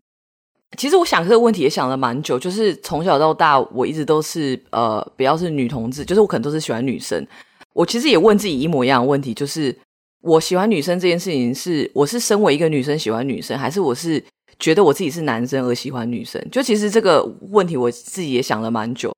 [0.78, 7.26] 其实我想这个问题也想了蛮久，就是从小到大我一直都是呃，不要是女同志，就是我可能都是喜欢女生。
[7.74, 9.76] 我其实也问自己一模一样的问题，就是
[10.22, 14.24] 我喜欢女生这件事情是我是身为一个女生喜欢女生，还是我是
[14.64, 16.42] 觉得我自己是男生而喜欢女生？
[16.50, 17.22] 就其实这个
[17.52, 19.14] 问题我自己也想了蛮久。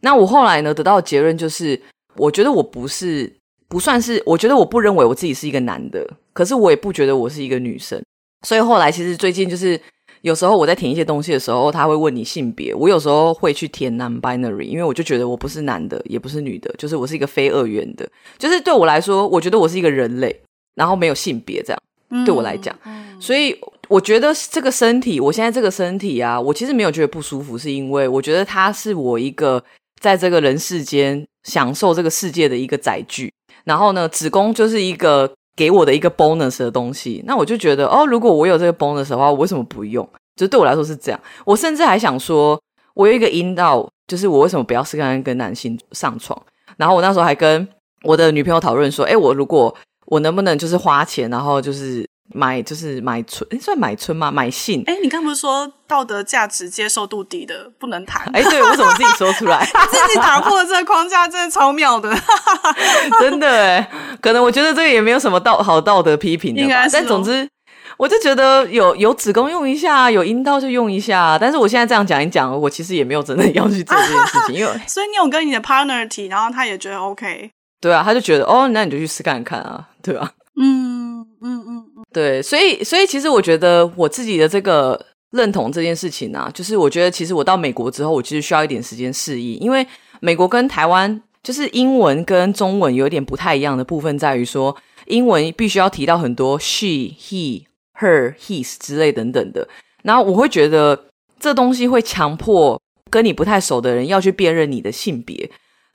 [0.00, 1.80] 那我后来呢，得到的结论就是，
[2.16, 3.32] 我觉得我不是
[3.66, 7.98] 不算是，我觉得我不认为我自己是一个男的，可是我也不觉得我是一个女生。
[8.46, 9.80] 所以后来其实最近就是
[10.20, 18.06] 有时候我在填一些东西的时候，他会问你性别，我有时候会去填 non-binary，因为我就觉得我不是男的，也不是女的，就是我是一个非二元的。
[18.36, 20.40] 就是对我来说，我觉得我是一个人类，
[20.74, 21.82] 然后没有性别这样。
[22.26, 22.76] 对我来讲，
[23.20, 23.56] 所以
[23.90, 29.62] 我觉得这个身体，我现在这个身体啊，我其实没有觉得不舒服，是因为我觉得它是我一个。
[30.00, 33.30] 在这个人世间享受这个世界的一个载具，
[33.64, 37.22] 然后呢，子宫就是一个给我的一个 bonus 的东西。
[37.26, 40.08] 那我就觉得，哦，如果我有这个 bonus 的话，我为什么不用？
[40.36, 41.20] 就对我来说是这样。
[41.44, 42.58] 我甚至还想说，
[42.94, 46.42] 我有一个阴道，就是我为什么不要试看跟男性上床？
[46.78, 47.68] 然后我那时候还跟
[48.04, 49.76] 我的女朋友讨论说，诶，我如果
[50.06, 52.08] 我能不能就是花钱，然后就是。
[52.32, 54.30] 买就是买春，诶算买春吗？
[54.30, 54.82] 买信？
[54.86, 58.22] 哎，你刚不是说道德价值接受度低的不能谈？
[58.32, 59.64] 哎，对，我怎么自己说出来？
[59.90, 62.14] 自己打破了这个框架，真的超妙的，
[63.20, 63.90] 真的哎。
[64.20, 66.62] 可能我觉得这个也没有什么道好道德批评的。
[66.92, 67.48] 但总之，
[67.96, 71.36] 我就觉得有有子宫用一下，有阴道就用一下。
[71.40, 77.50] 但是我现在这样讲一讲，我其实也没有真的要去做这件事情，因为 所以你有跟你的 partner 提，然后他也觉得 OK。
[77.80, 80.30] 对啊，他就觉得哦，那你就去试看看啊，对吧？
[80.60, 81.84] 嗯嗯嗯。
[82.12, 89.86] 对，所以所以其实我觉得我自己的这个认同这件事情啊，就是我觉得其实我到美国之后，我其实需要一点时间适应，因为
[90.20, 97.62] 美国跟台湾就是英文跟中文有点不太一样的部分，在于说英文必须要提到很多 she、he、
[98.00, 99.68] her、his 之类等等的，
[100.02, 101.06] 然后我会觉得
[101.38, 105.48] 这东西会强迫跟你不太熟的人要去辨认你的性别。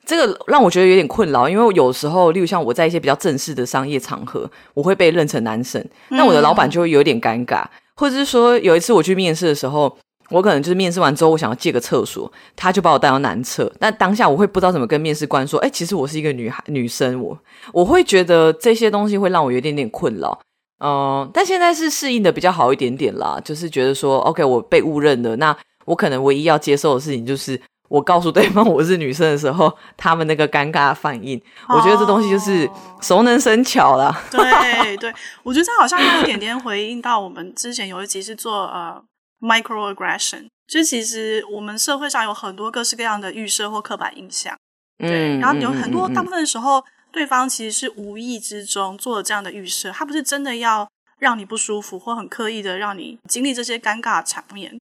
[0.05, 9.97] 这个让我觉得有点困扰，因为有时候，例如像我在一些比较正式的商业场合，我会被认成男生，那我的老板就会有点尴尬，嗯、或者是说有一次我去面试的时候，
[10.29, 17.37] 我可能就是面试完之后，我想要借个厕所，他就把我带到男厕，但当下我会不知道怎么跟面试官说，哎，其实我是一个女孩女生，我
[17.73, 20.39] 我会觉得这些东西会让我有一点点困扰，
[20.79, 27.59] 嗯、呃，但现在是适应的比较好一点点啦，就是觉得说，OK，我被误认了，那我可能唯一要接受的事情就是。
[27.87, 32.69] 我告诉对方我是女生的时候，他们那个尴尬的反应，我觉得这东西就是
[33.01, 34.23] 熟能生巧啦。
[34.31, 39.01] 对对，我觉得这好像有一点点回应到我们之前有一集是做呃
[39.39, 44.57] microaggression，就其实我们社会上有很多各式各样的预设或刻板印象，
[44.97, 54.75] 对，嗯、然后有很多大部分的时候，对方其实是无意之中做了这样的预设，他不是真的要让你不舒服，或很刻意的让你经历这些尴尬的场面。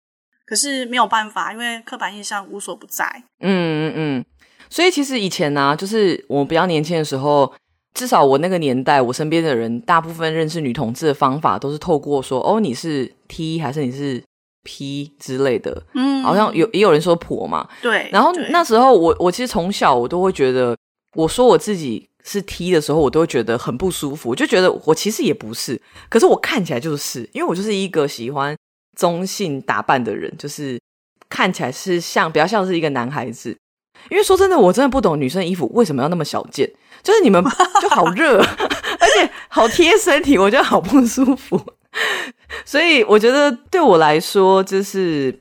[0.53, 3.07] 可是没有办法，因为刻板印象无所不在。
[3.41, 4.25] 嗯嗯嗯，
[4.69, 7.51] 所以其实以前呢、啊，就是我比较年轻的时候，
[7.95, 14.23] 至少我那个年代，我身边的人大部分认识女同志的方法，都是透过说，哦，你是 T 还是你是
[14.62, 15.83] P 之类的。
[15.95, 17.67] 嗯，好像有也有人说婆嘛。
[17.81, 18.11] 对。
[18.12, 20.77] 然后那时候我我其实从小我都会觉得，
[21.15, 28.55] 我说我自己是 T 的时候，我都会觉得很不舒服，我就觉得我其实也不是，可是我看起来就是，因为我就是一个喜欢。
[28.96, 30.81] 中性打扮的人，就是
[31.28, 33.57] 看起来是像比较像是一个男孩子。
[34.11, 36.68] 因为说真的，我真的不懂女生衣服为什么要那么小件，
[37.02, 37.42] 就是你们
[37.81, 38.38] 就好热，
[38.98, 41.61] 而且好贴身体，我觉得好不舒服。
[42.64, 45.38] 所以我觉得对我来说，就是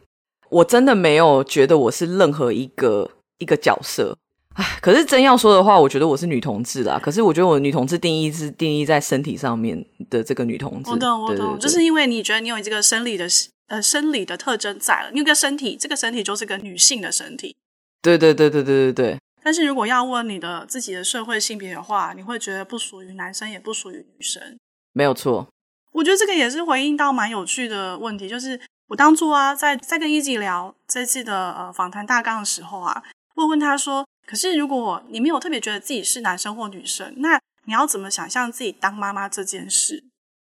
[0.49, 3.09] 我真的没有觉得我是任何一个
[3.39, 4.15] 一个角色。
[4.55, 6.99] 唉，可是真要说的话，我觉得我是女同志啦。
[7.01, 10.89] 可是我觉得我女同志定义是定义在身体上面的这个女同志。
[10.91, 13.25] 我懂，我懂，就是因为你觉得你有这个生理的
[13.67, 17.55] 呃生理的特征在了，你有个身体，这个身体就是个女性的身体。
[18.01, 19.17] 对对对对对对对。
[19.43, 24.57] 但是如果要问你的自己的社会性别的话，你会觉得不属于男生，也不属于女生。
[24.93, 25.47] 没有错。
[25.93, 28.59] 我觉得这个也是回应到蛮有趣的问题，就是
[28.89, 33.01] 我当初啊，在在跟 Easy 聊这次的呃访谈大纲的时候啊，
[33.35, 40.05] 我问他说：“可是如果你没有特别觉得自己是男生或女生，那你要怎么想象自己当妈妈这件事？”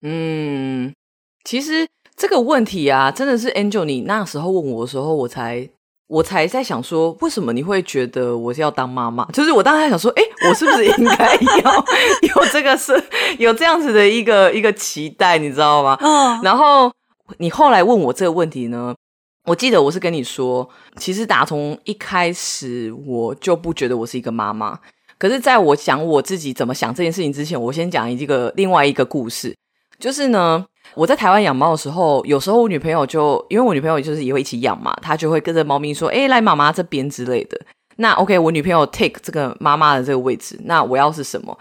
[0.01, 0.91] 嗯，
[1.43, 5.69] 其实这个问题啊，真的是 Angel 你那时候问我的时候，我才。
[6.09, 9.25] 我才在想说，为什么你会觉得我是要当妈妈？
[9.33, 11.85] 就是我当时在想说，哎，我是不是应该要
[12.33, 13.03] 有这个是
[13.37, 15.97] 有这样子的一个一个期待，你知道吗？
[15.99, 16.41] 嗯。
[16.41, 16.89] 然后
[17.39, 18.95] 你后来问我这个问题呢，
[19.47, 24.77] 我记得我是跟你说，其实打从一开始我就不觉得我是一个妈妈。
[25.17, 29.55] 可是在我讲我自己怎么想这件事情之前，我先讲一个另外一个故事，
[29.97, 30.65] 就是呢。
[30.93, 37.60] 我在台湾养猫的时候，有时候我女朋友就因为我女朋友就是也会一起养嘛，她就会跟着猫咪说：“诶，来妈妈这边之类的。”
[37.97, 41.55] 那 OK，我女朋友 take 这个妈妈的这个位置，那我要是什么？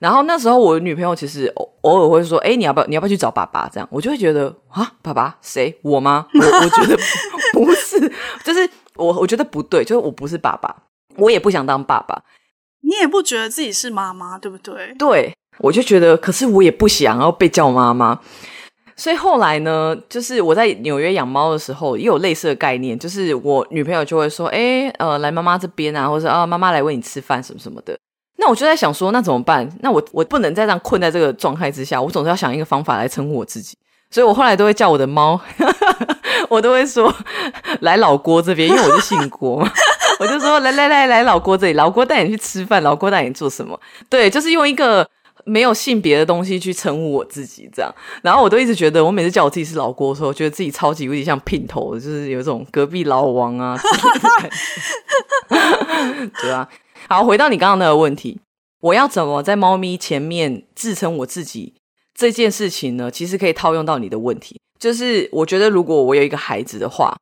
[0.00, 5.78] 然后那时候我女朋友其实偶偶尔会说：“诶，你要不要你要不要去找爸爸？”这样我就会觉得啊，爸爸谁？
[5.82, 6.26] 我吗？
[6.32, 6.96] 我我觉得
[7.52, 8.00] 不，是，
[8.42, 10.74] 就是我我觉得不对，就是我不是爸爸，
[11.16, 12.22] 我也不想当爸爸。
[12.82, 14.94] 你也不觉得自己是妈妈，对不对？
[14.98, 18.18] 对，我就觉得，可是我也不想要被叫妈妈。
[18.96, 27.98] 所以后来呢，就是我在纽约养猫的时候，也有类似的概念，就是我女朋友就会说：“哎，呃，来妈妈这边啊，或者啊，妈妈来喂你吃饭什么什么的。”
[28.40, 29.68] 那我就在想说，那怎么办？
[29.82, 33.76] 那我我不能再这样困在这个状态之下，我总是要想一个方法来称呼我自己。
[34.10, 35.40] 所以我后来都会叫我的猫，
[36.50, 37.14] 我都会说
[37.80, 39.70] ：“来老郭这边，因为我是姓郭嘛，
[40.18, 43.78] 我就说来来来来老郭这里，老郭带你去吃饭，老郭带你做什么？
[44.08, 45.06] 对，就是用一个。”
[45.46, 47.90] 没有性别的东西去称呼我自己，这样，
[48.22, 53.74] 然后我都一直觉得，我每次叫我自己是老郭的时候，觉得自己超级无敌像姘头，就是有一种隔壁老王啊，
[56.42, 56.68] 对啊。
[57.12, 58.40] 好，回到你刚刚那个问题，
[58.82, 61.74] 我要怎么在猫咪前面自称我自己
[62.14, 63.10] 这件事情呢？
[63.10, 67.12] 其实可以套用到你的问题，就是我觉得如果我有一个孩子的话，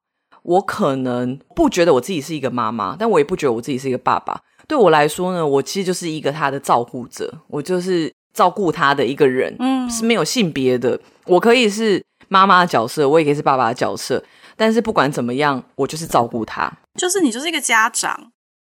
[0.42, 4.38] 我可能不觉得我自己是一个妈妈，但我也不觉得我自己是一个爸爸。
[4.66, 8.12] 对我来说呢，我其实就是一个他的照顾者，我就是。
[8.35, 11.01] 照顾他的一个人，嗯，是没有性别的。
[11.24, 14.22] 我可以是妈妈的角色，我也可以是爸爸的角色。
[14.55, 16.70] 但是不管怎么样，我就是照顾他。
[16.94, 18.31] 就是你就是一个家长，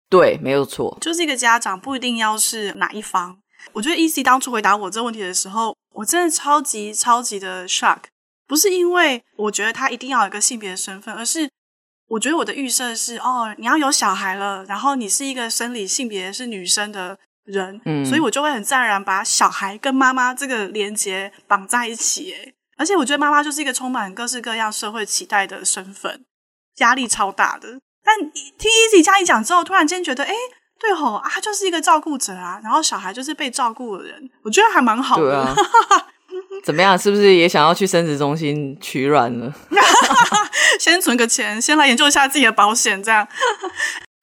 [0.08, 3.38] 对，没有错，就是一个家长，不一定要是哪一方。
[3.72, 7.98] 我觉得 Easy 当初回答我这个问题的时候，我真的超级超级的 shock。
[8.46, 11.50] 不是因为我觉得他一定要有一个性别的身份，而是
[12.08, 17.18] 我觉得我的预设是，哦，你要有小孩了，然后你是一个生理性别是女生的。
[17.44, 26.24] 人，嗯，所以我就会很自然而然把小孩跟妈妈这个连接绑在一起，诶，而且我觉得妈妈就是一个充满各式各样社会期待的身份，
[26.78, 27.78] 压力超大的。
[28.04, 28.18] 但
[28.58, 30.34] 听 Easy 这样一讲之后，突然间觉得，诶，
[30.78, 35.22] 对吼啊，他就是一个照顾者啊，然后小孩就是被照顾的人，我觉得还蛮好的。
[35.22, 35.54] 对啊，
[36.62, 36.98] 怎么样？
[36.98, 39.52] 是不是也想要去生殖中心取卵了？
[40.78, 43.26] 先存个钱，先来研究一下自己的保险，这样。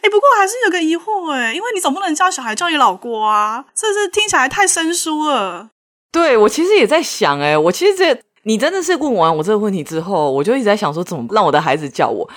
[0.02, 5.70] 哎，不过还是有个疑惑哎，因为你总不能叫小孩叫你老郭啊，这是听起来太生疏了。
[6.12, 12.30] 对，我其实也在想，哎，我其实这你真的是问完我这个问题之后，我就一直在想说，怎么让我的孩子叫我？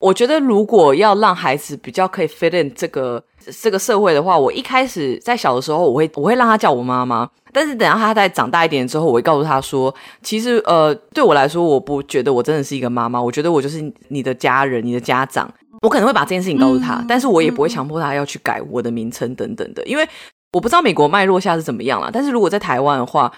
[0.00, 3.22] 我觉得如果要让孩子比较可以 fit in 这个
[3.62, 15.48] 这个社会的话，我一开始在小的时候，我会我会让他叫我妈妈，但是等到他再长大一点之后，我会告诉他说，其实呃，对我来说，我不觉得我真的是一个妈妈，我觉得我就是你的家人，你的家长。
[15.82, 20.06] 我可能会把这件事情告诉他，嗯、但是我也不会强迫他要去改我的名称等等的，因为
[20.52, 22.10] 我不知道美国脉络下是怎么样啦。
[22.12, 23.32] 但是如果在台湾的话，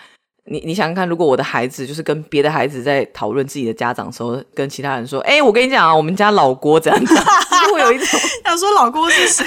[0.47, 8.07] 你你想想看，如果我的孩子就是跟别的孩子在讨论自己的家长的时候，跟其他人说：“哎、欸，我跟你讲啊，我们家老郭这样子，就会有一种
[8.45, 9.45] 想说老郭是谁？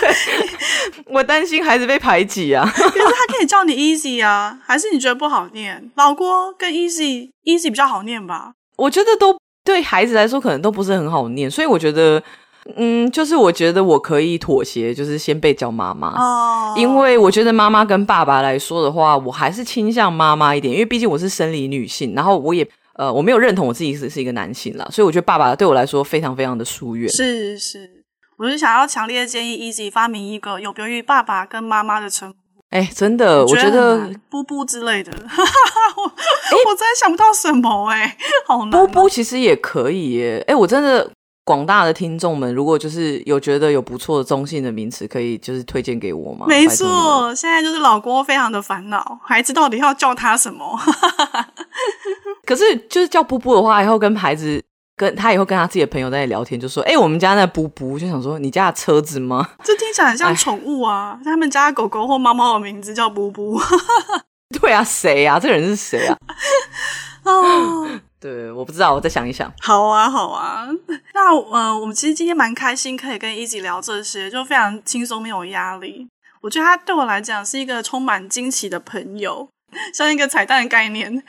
[0.00, 0.14] 对，
[1.06, 2.70] 我担心孩子被排挤啊。
[2.74, 5.90] 可是他可以叫你 Easy 啊，还是你觉得不好念？
[5.96, 8.52] 老郭跟 Easy Easy 比较好念吧？
[8.76, 9.36] 我觉得都。
[9.66, 12.22] 对孩子来说，可能都不是很好念，所以我觉得，
[12.76, 27.08] 嗯，就是我觉得我可以妥协，就是先被叫妈妈哦，因为我觉得妈妈跟爸爸来说的话，我还是倾向妈妈一点，因为毕竟我是生理女性，然后我也呃，我没有认同我自己是是一个男性啦，所以我觉得爸爸对我来说非常非常的疏远。
[27.10, 27.90] 是是，
[28.38, 32.36] 我是想要强烈建议 Easy 发明一个有别于爸爸跟妈妈的称呼。
[32.70, 38.70] 哎，真的，我觉得布布之类的， 我我真的想不到什么哎，好难。
[38.70, 41.08] 布布其实也可以耶，哎，我真的
[41.44, 46.46] 广大的听众们，如果就是有觉得有不错的中性的名词，可以就是推荐给我吗？
[46.48, 50.78] 没错，现在就是老郭非常的烦恼，孩子到底要叫他什么？
[52.46, 54.62] 可是就是叫布布的话，以后跟孩子
[54.96, 63.60] 跟他以后跟他自己的朋友在聊天，就说：“哎、欸，我们家那布布，就想说你家的车子吗？” 这听起来很像宠物啊，他们家的狗狗或猫猫的名字叫布布。
[64.60, 65.38] 对啊，谁啊？
[65.38, 66.16] 这人是谁啊？
[67.24, 67.88] 哦。
[68.24, 69.52] 对，我不知道，我再想一想。
[69.60, 70.66] 好啊，好啊。
[71.12, 76.08] 那呃，我们其实今天蛮开心，可以跟一起聊这些，就非常轻松，没有压力。
[76.40, 79.46] 我觉得他对我来讲是一个充满惊奇的朋友，
[79.92, 81.22] 像一个彩蛋的概念。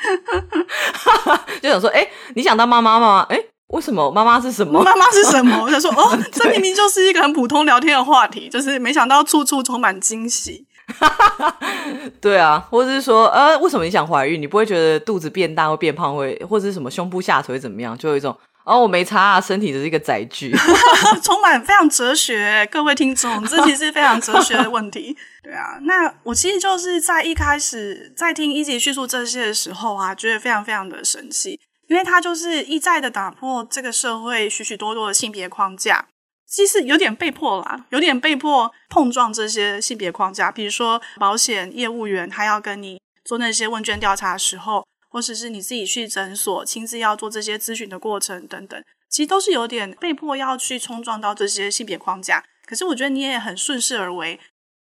[1.62, 3.26] 就想说，哎，你想当妈妈吗？
[3.30, 3.38] 哎，
[3.68, 4.10] 为什么？
[4.10, 4.82] 妈妈是什么？
[4.82, 5.64] 妈妈是什么？
[5.64, 10.65] 我想说，哦，这明明就是一个很普通聊天的话题，就是没想到处处充满惊喜。
[12.22, 14.42] 对啊，或者是说，呃，为什么你想怀孕？
[14.42, 17.98] 你不会觉得肚子变大会变胖会，或者是什么胸部下垂会怎么样？
[17.98, 20.56] 就有一种，哦，我没差啊，身体只是一个载具，
[21.24, 22.68] 充满非常哲学。
[22.72, 25.16] 各位听众，这其实是非常哲学的问题。
[25.44, 36.06] 对啊，那我其实就是在一开始在听一集叙述这些的时候啊，觉得非常非常的神奇，因为他就是一再的打破这个社会许许多多的性别框架。
[36.48, 40.52] 其实有点被迫啦，有点被迫碰撞这些性别框架。
[40.52, 52.44] 比如说，保险业务员他要跟你做那些问卷调查的时候，或者是你自己去诊所亲自要做这些咨询的过程等等，其实都是有点被迫要去冲撞到这些性别框架。
[52.66, 54.40] 可是我觉得你也很顺势而为，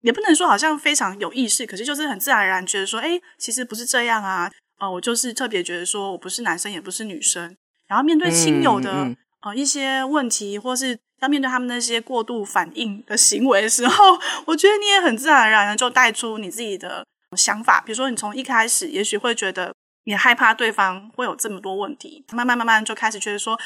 [0.02, 4.52] 也不能说好像非常有意识，可是就是很自然而然觉得说，哎，其实不是这样啊。
[4.80, 7.56] 呃，我就是特别觉得说我不是男生也不是女生，
[7.88, 11.00] 然后面对亲友的、嗯嗯、呃一些问题，或是。
[11.24, 14.04] 要面对他们那些过度反应的行为的时候，
[14.46, 17.06] 我觉得你也很自然而然的就带出你自己的
[17.38, 17.82] 想法。
[17.86, 23.58] 比如说，你从一开始也许会觉得你害怕对方会有这么多问题，慢慢慢慢就开始觉得说，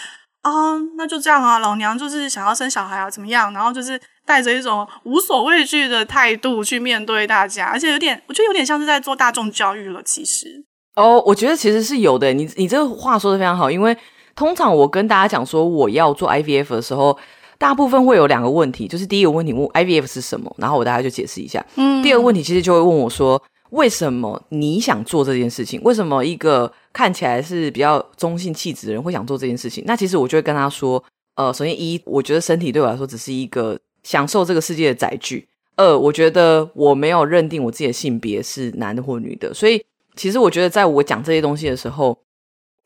[0.44, 3.52] 啊、那就这样啊，老娘就是想要生小孩啊，怎么样？
[3.52, 10.04] 然后就是带着一种无所畏惧的态度去面对大家，而且有点，我觉得有点像是在做大众教育了。
[10.04, 10.64] 其实，
[10.96, 12.32] 哦，我觉得其实是有的。
[12.34, 13.98] 你你这个话说的非常好，因为
[14.36, 17.18] 通常我跟大家讲说我要做 IVF 的时候。
[17.58, 21.66] 大部分会有两个问题，就是第一个问题问 IVF 是什么，然后我大概就解释一下。
[21.76, 23.42] 嗯，第二个问题其实就会问我说，
[23.72, 25.82] 为什么你想做这件事情？
[25.84, 29.84] 为什么一个看起来是比较中性气质的人会想做这件事情？
[29.88, 31.04] 那其实我就会跟他说，
[31.36, 35.40] 呃，首先一，我觉得身体对我来说只是一个享受这个世界的载具；
[35.76, 39.84] 二，我觉得我没有认定我自己的性别是男的或女的，所以
[40.16, 42.18] 其实我觉得在我讲这些东西的时候，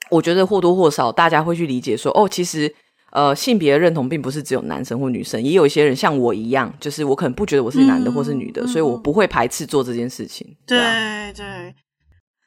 [0.10, 2.74] 我觉得或多或少大家会去理解说，哦，其实。
[3.12, 10.56] 呃，性别的认同并不是只有男生或女生，也有一些人像我一样，就是我可能不觉得我是男的或是女的，嗯、所以我不会排斥做这件事情。
[10.66, 11.76] 对对，对，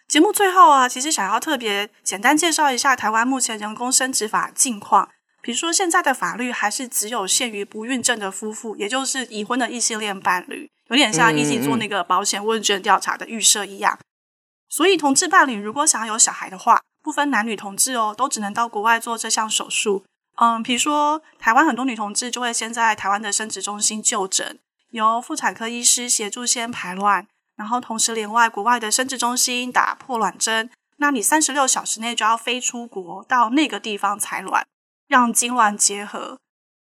[0.09, 5.09] 节目最后啊，其实想要特别简单介绍一下台湾目前人工生殖法近况。
[5.43, 13.93] 比如说，现在的法律还是只有限于不孕症的夫妇，也就是已婚的异性恋伴侣，有点像一起做那个保险问卷调查的预设一样。
[13.93, 14.09] 嗯嗯嗯。
[14.71, 20.07] 所以，同志伴侣如果想要有小孩的话，不分男女同志哦，都只能到国外做这项手术。
[20.37, 24.59] 嗯，比如说台湾很多女同志就会先在台湾的生殖中心就诊，
[24.91, 27.27] 由妇产科医师协助先排卵，
[27.57, 30.71] 然后同时连外国外的生殖中心打破卵针。
[30.97, 34.67] 那你三十六小时内就要飞出国到那个地方采卵，
[35.09, 36.39] 让精卵结合，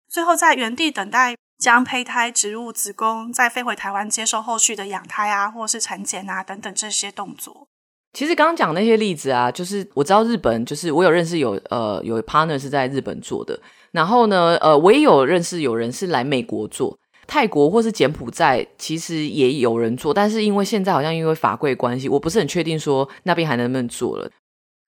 [0.08, 7.68] 最后在原地等待将胚胎植入子宫，再飞回台湾接受后续的养胎啊，或是产检啊等等这些动作。
[8.12, 13.58] 其实刚刚讲那些例子啊，就是我知道日本，就是我有认识有呃有 partner 是在日本做的，
[13.90, 24.30] 然后呢，呃，我也有认识有人是来美国做，泰国或是柬埔寨，其实也有人做，但是因为现在好像因为法规关系，我不是很确定说那边还能不能做了。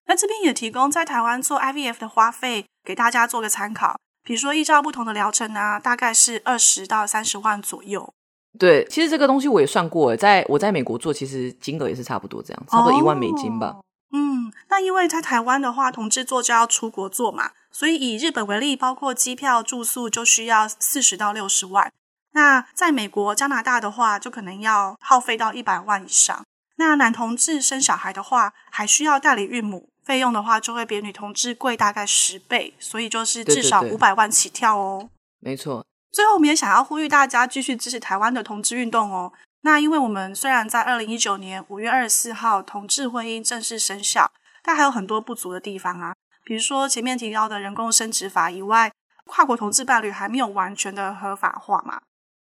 [0.07, 8.13] 那这边也提供在台湾做 IVF 的花费给大家做个参考，比如说依照不同的疗程啊，大概是二十到三十万左右。
[8.59, 13.69] 对，其实这个东西我也算过，在我在美国做，其实金额也是差不多这样，差不多一万美金吧。
[13.69, 13.85] 哦。
[14.13, 21.93] 嗯，那因为在台湾的话，同志做就要出国做嘛，所以以日本为例，包括机票、住宿就需要四十到六十万。
[22.33, 26.45] 那在美国、加拿大的话，就可能要耗费到一百万以上。
[26.77, 34.99] 那男同志生小孩的话，还需要代理孕母，费用的话就会比女同志贵大概十倍，所以就是至少五百万起跳哦。
[34.99, 35.85] 对对对，没错。
[36.15, 39.33] 最后，我们也想要呼吁大家继续支持台湾的同志运动哦。
[39.63, 44.31] 那因为我们虽然在二零一九年五月二十四号同志婚姻正式生效，
[44.63, 46.15] 但还有很多不足的地方啊。
[46.45, 48.93] 比如说前面提到的人工生殖法以外，
[49.27, 52.01] 跨国同志伴侣还没有完全的合法化嘛。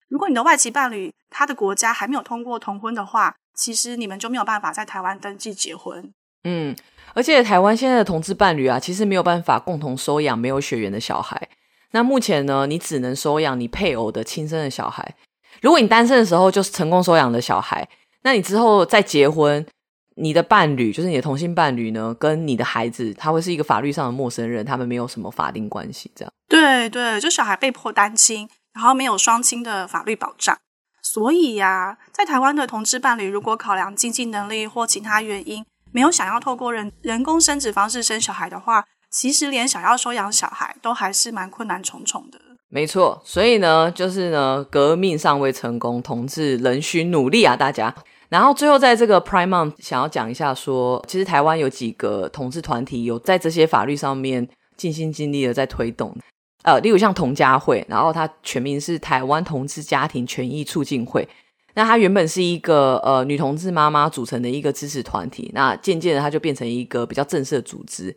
[0.09, 6.11] 如果你的外籍伴侣他的国家还没有通过同婚的话，其实你们就没有办法在台湾登记结婚。
[6.43, 6.75] 嗯，
[7.13, 11.47] 而且台湾现在的同志伴侣啊，其实没有办法共同收养没有血缘的小孩。
[11.91, 15.15] 那目前呢，你只能收养你配偶的亲生的小孩。
[15.61, 17.87] 如果你单身的时候就是成功收养的小孩，
[18.23, 19.65] 那你之后再结婚，
[20.15, 26.33] 你的伴侣就是你的同性伴侣呢，跟你的孩子，他会是一个法律上的陌生人，他们没有什么法定关系，这样。
[26.47, 30.57] 对对，就小孩被迫单亲，然后没有双亲的法律保障。
[31.01, 42.39] 所以呀，在台湾的同志伴侣，如果考量经济能力或其他原因，没有想要透过人人工生殖方式生小孩的话，其实连想要收养小孩都还是蛮困难重重的。
[42.69, 47.93] 没错，所以呢，就是呢，革命尚未成功，同志仍需努力啊，大家。
[48.29, 54.47] 然后最后在这个 Prime Month 想要讲一下说，说其实台湾有几个同志团体有在这些法律上面
[54.77, 56.15] 尽心尽力的在推动。
[56.63, 61.27] 呃，例如像同家会，然后它全名是台湾同志家庭权益促进会。
[61.73, 68.15] 那它原本是一个呃女同志妈妈组成的一个支持团体，那渐渐的它就变成一个比较正式的组织。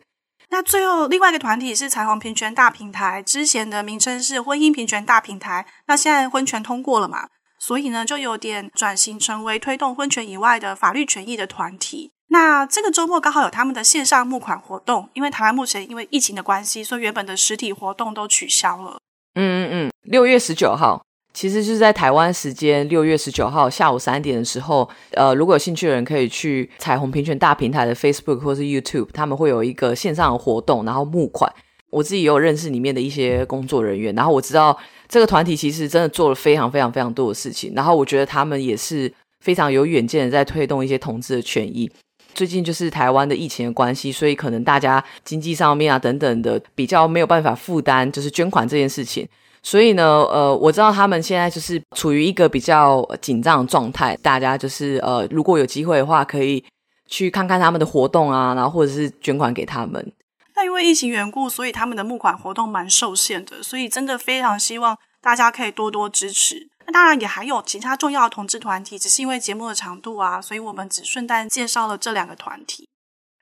[0.55, 5.65] 那最后另外一个团体是彩虹平权大平台，之前的名称是婚姻平权大平台。
[5.87, 7.27] 那现在婚权通过了嘛，
[7.59, 12.13] 所以呢就有点转型成为推动婚权以外的法律权益的团体。
[12.29, 18.97] 那这个周末刚好有他们的线上募款活动，因为台湾目前因为疫情的关系，所以原本的实体活动都取消了。
[19.33, 21.04] 嗯嗯嗯，六月十九号，
[21.35, 31.51] 其实就是在台湾时间六月十九号下午三点的时候，呃，如果有兴趣的人可以去彩虹平权大平台的 Facebook 或是 YouTube，他们会有一个线上的活动，然后募款。
[31.89, 34.77] 我自己也有认识里面的一些工作人员，然后我知道
[35.09, 39.11] 这个团体其实真的做了非常非常非常多的事情，然后我觉得他们也是
[39.41, 41.91] 非常有远见的，在推动一些同志的权益。
[42.33, 49.27] 最近就是台湾的疫情的关系，所以可能大家经济上面啊等等的比较没有办法负担，就是捐款这件事情。
[49.65, 54.15] 所以呢，呃，我知道他们现在就是处于一个比较紧张的状态。
[54.21, 56.63] 大家就是呃，如果有机会的话，可以
[57.09, 60.13] 去看看他们的活动啊，然后或者是捐款给他们。
[60.55, 66.69] 那因为疫情缘故，所以他们的募款活动蛮受限的，所以真的非常希望大家可以多多支持。
[66.85, 72.87] 那当然也还有其他重要的同志团体，只是因为节目的长度啊，所以我们只顺带介绍了这两个团体。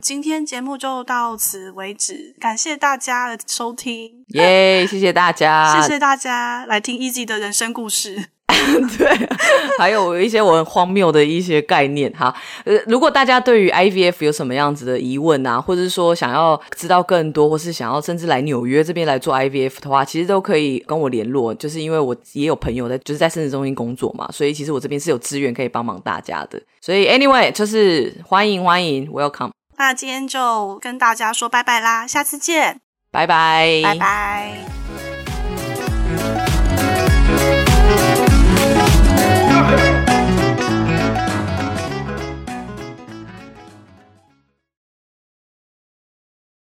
[0.04, 8.26] 今天节目就到此为止，感谢大家的收听，耶！Yeah, 谢谢大家， 谢谢大家来听 Easy 的人生故事。
[8.98, 9.30] 对，
[9.80, 12.36] 还有一些我很荒谬的一些概念哈。
[12.66, 21.56] 呃，如果大家对于 IVF 有什么样子的疑问啊，或者是说想要知道更多，或是想要甚至来纽约这边来做 IVF 的话，其实都可以跟我联络。
[21.56, 26.62] 就是因为我也有朋友在，就是在生殖中心工作嘛，所以其实我这边是有资源可以帮忙大家的。
[26.82, 29.52] 所以 anyway，就是欢迎欢迎，welcome。
[29.84, 32.80] 那今天就跟大家说拜拜啦，下次见，
[33.12, 34.83] 拜拜，拜拜。